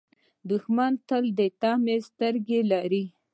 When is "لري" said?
2.71-3.03